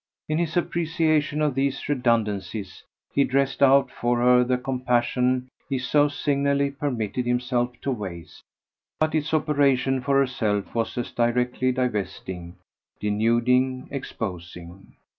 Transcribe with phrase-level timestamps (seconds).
[0.27, 2.81] In his appreciation of these redundancies
[3.13, 8.41] he dressed out for her the compassion he so signally permitted himself to waste;
[8.99, 12.55] but its operation for herself was as directly divesting,
[12.99, 14.95] denuding, exposing.